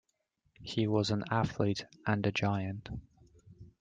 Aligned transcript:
He 0.63 0.87
was 0.87 1.11
an 1.11 1.25
athlete 1.29 1.85
and 2.07 2.25
a 2.25 2.31
giant. 2.31 2.89